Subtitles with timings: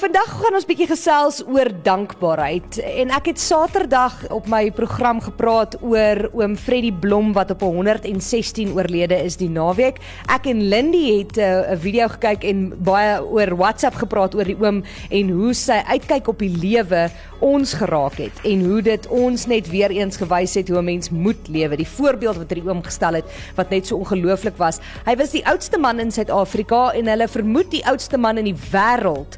[0.00, 5.74] Vandag gaan ons bietjie gesels oor dankbaarheid en ek het Saterdag op my program gepraat
[5.84, 9.98] oor oom Freddie Blom wat op 116 oorlede is die naweek.
[10.32, 14.48] Ek en Lindy het eh, 'n uh, video gekyk en baie oor WhatsApp gepraat oor
[14.48, 14.80] die oom
[15.10, 19.68] en hoe sy uitkyk op die lewe ons geraak het en hoe dit ons net
[19.68, 21.76] weer eens gewys het hoe 'n mens moet lewe.
[21.76, 24.80] Die voorbeeld wat hy oom gestel het wat net so ongelooflik was.
[25.04, 28.60] Hy was die oudste man in Suid-Afrika en hulle vermoed die oudste man in die
[28.72, 29.36] wêreld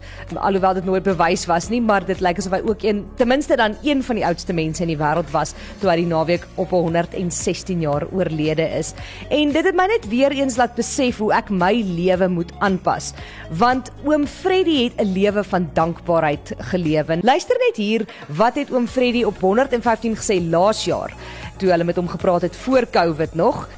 [0.52, 3.56] alhoewel dit nooit bewys was nie, maar dit lyk asof hy ook een ten minste
[3.56, 6.75] dan een van die oudste mense in die wêreld was toe hy die naweek op
[6.77, 8.92] 116 jaar oorlede is.
[9.33, 13.12] En dit het my net weer eens laat besef hoe ek my lewe moet aanpas.
[13.59, 17.19] Want oom Freddie het 'n lewe van dankbaarheid gelewe.
[17.23, 21.12] Luister net hier, wat het oom Freddie op 115 gesê laas jaar
[21.59, 23.69] toe hulle met hom gepraat het voor Covid nog?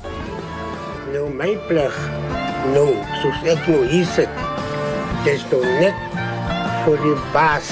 [1.12, 1.96] Nou my plig.
[2.72, 4.28] Nou, soos ek nou hier sit.
[5.24, 6.23] Dis toch net
[6.84, 7.68] voor die baas,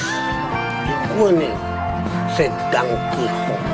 [0.88, 1.56] die koning,
[2.32, 3.66] sê dankie God.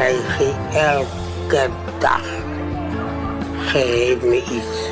[0.00, 1.62] Hy gee elke
[2.02, 2.26] dag,
[3.70, 4.82] geef me iets.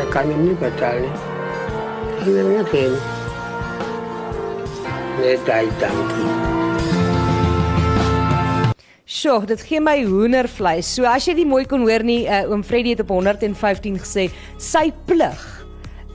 [0.00, 1.12] Ek kan hem nie betaal nie.
[2.16, 2.96] Ek wil nie geen.
[5.20, 6.30] Net hy dankie.
[9.04, 10.94] Sjoe, dit gee my hoendervleis.
[10.96, 14.26] So as jy dit mooi kon hoor nie, uh, oom Freddie het op 115 gesê,
[14.60, 15.44] sy plig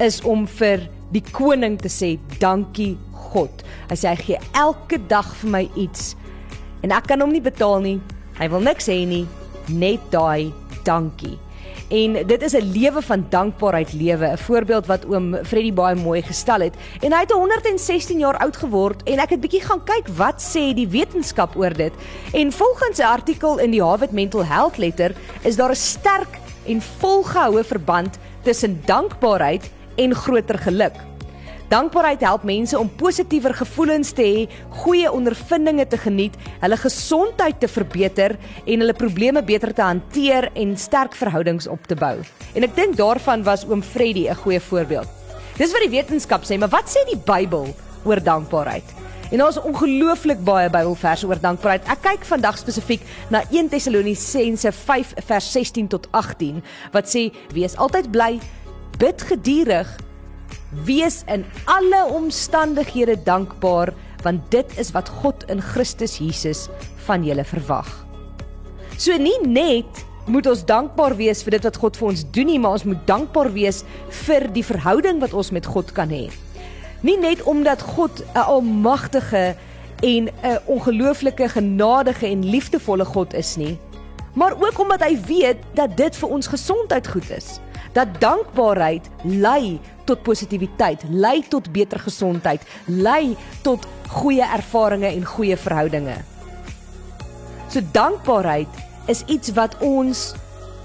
[0.02, 2.98] is om vir die koning te sê dankie
[3.32, 3.64] God.
[3.90, 6.16] Hy sê hy gee elke dag vir my iets
[6.82, 8.00] en ek kan hom nie betaal nie.
[8.40, 9.28] Hy wil niks hê nie,
[9.70, 10.52] net daai
[10.88, 11.38] dankie.
[11.92, 16.22] En dit is 'n lewe van dankbaarheid lewe, 'n voorbeeld wat oom Freddie baie mooi
[16.22, 16.76] gestel het.
[17.02, 20.74] En hy het 116 jaar oud geword en ek het bietjie gaan kyk wat sê
[20.74, 21.94] die wetenskap oor dit.
[22.34, 26.82] En volgens 'n artikel in die Harvard Mental Health Letter is daar 'n sterk en
[26.82, 30.98] volgehoue verband tussen dankbaarheid en groter geluk.
[31.72, 34.48] Dankbaarheid help mense om positiewer gevoelens te hê,
[34.82, 38.36] goeie ondervindinge te geniet, hulle gesondheid te verbeter
[38.66, 42.18] en hulle probleme beter te hanteer en sterk verhoudings op te bou.
[42.60, 45.08] En ek dink daarvan was oom Freddie 'n goeie voorbeeld.
[45.58, 48.84] Dis wat die wetenskap sê, maar wat sê die Bybel oor dankbaarheid?
[49.32, 51.88] En daar's ongelooflik baie Bybelverse oor dankbaarheid.
[51.88, 57.78] Ek kyk vandag spesifiek na 1 Tessalonisense 5 vers 16 tot 18 wat sê: "Wees
[57.78, 58.40] altyd bly,
[59.02, 59.90] bid geduldig,
[60.86, 63.92] wees in alle omstandighede dankbaar,
[64.22, 66.68] want dit is wat God in Christus Jesus
[67.08, 67.90] van julle verwag."
[68.98, 72.60] So nie net moet ons dankbaar wees vir dit wat God vir ons doen nie,
[72.62, 73.82] maar ons moet dankbaar wees
[74.28, 76.30] vir die verhouding wat ons met God kan hê.
[77.02, 79.56] Nie net omdat God 'n almagtige
[80.04, 83.80] en 'n ongelooflike genadige en liefdevolle God is nie,
[84.34, 87.60] maar ook omdat hy weet dat dit vir ons gesondheid goed is.
[87.94, 95.58] Dat dankbaarheid lei tot positiwiteit, lei tot beter gesondheid, lei tot goeie ervarings en goeie
[95.58, 96.18] verhoudinge.
[97.72, 98.68] So dankbaarheid
[99.08, 100.34] is iets wat ons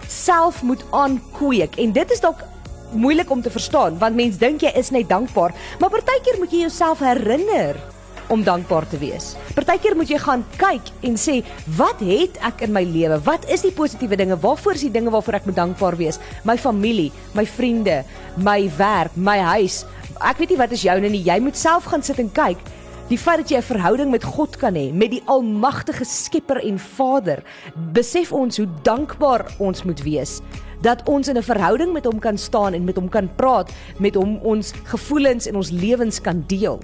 [0.09, 2.45] self moet aankweek en dit is dalk
[2.93, 6.66] moeilik om te verstaan want mens dink jy is net dankbaar, maar partykeer moet jy
[6.66, 7.78] jouself herinner
[8.28, 9.34] om dankbaar te wees.
[9.54, 11.42] Partykeer moet jy gaan kyk en sê,
[11.78, 13.19] wat het ek in my lewe?
[13.26, 14.38] Wat is die positiewe dinge?
[14.41, 16.20] Waarvoor is die dinge waarvoor ek moet dankbaar wees?
[16.44, 18.03] My familie, my vriende,
[18.36, 19.84] my werk, my huis.
[20.20, 21.25] Ek weet nie wat is joune nie.
[21.25, 22.60] Jy moet self gaan sit en kyk.
[23.06, 26.78] Die feit dat jy 'n verhouding met God kan hê, met die almagtige Skepper en
[26.78, 27.42] Vader,
[27.92, 30.42] besef ons hoe dankbaar ons moet wees
[30.82, 34.15] dat ons in 'n verhouding met hom kan staan en met hom kan praat, met
[34.15, 36.81] hom ons gevoelens en ons lewens kan deel.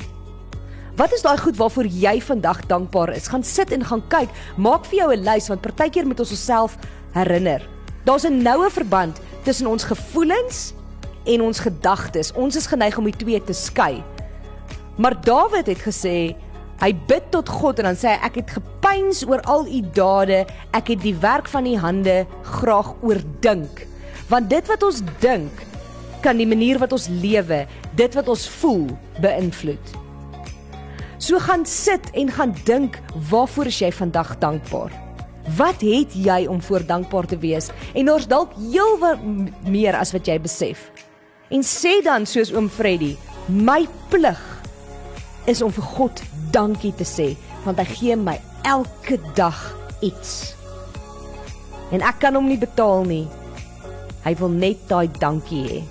[0.96, 3.30] Wat is daai goed waarvoor jy vandag dankbaar is?
[3.32, 4.28] Gaan sit en gaan kyk.
[4.60, 6.76] Maak vir jou 'n lys want partykeer moet ons osself
[7.12, 7.68] herinner.
[8.04, 10.74] Daar's 'n noue verband tussen ons gevoelens
[11.24, 12.32] en ons gedagtes.
[12.32, 14.04] Ons is geneig om die twee te skei.
[14.96, 16.36] Maar Dawid het gesê
[16.80, 20.46] hy bid tot God en dan sê hy ek het gepeins oor al u dade,
[20.72, 23.86] ek het die werk van u hande graag oordink.
[24.28, 25.52] Want dit wat ons dink
[26.20, 28.86] kan die manier wat ons lewe, dit wat ons voel
[29.20, 30.01] beïnvloed.
[31.22, 32.98] So gaan sit en gaan dink,
[33.30, 34.90] waarvoor is jy vandag dankbaar?
[35.54, 37.68] Wat het jy om voor dankbaar te wees?
[37.94, 39.22] En daar's dalk heelwat
[39.62, 40.88] meer as wat jy besef.
[41.54, 43.12] En sê dan soos oom Freddy,
[43.46, 44.42] my plig
[45.46, 47.32] is om vir God dankie te sê,
[47.62, 49.62] want hy gee my elke dag
[50.02, 50.56] iets.
[51.94, 53.28] En ek kan hom nie betaal nie.
[54.26, 55.82] Hy wil net daai dankie hê.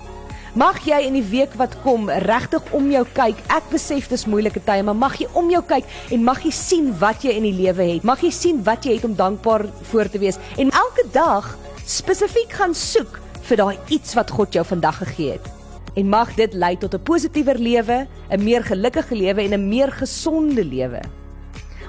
[0.52, 3.38] Mag jy in die week wat kom regtig om jou kyk.
[3.54, 6.90] Ek besef dis moeilike tye, maar mag jy om jou kyk en mag jy sien
[7.00, 8.04] wat jy in die lewe het.
[8.04, 11.48] Mag jy sien wat jy het om dankbaar voor te wees en elke dag
[11.88, 13.16] spesifiek gaan soek
[13.48, 15.48] vir daai iets wat God jou vandag gegee het.
[15.96, 19.88] En mag dit lei tot 'n positiewer lewe, 'n meer gelukkige lewe en 'n meer
[19.92, 21.00] gesonde lewe.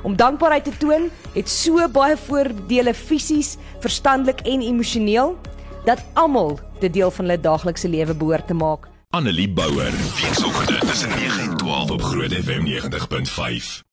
[0.04, 5.36] Om dankbaarheid te toon het so baie voordele fisies, verstandelik en emosioneel
[5.84, 8.88] dat almal dit deel van hulle daaglikse lewe behoort te maak.
[9.10, 13.82] Annelie Bouwer, weekoggend tussen 9 en 12 op Groot FM 90.5.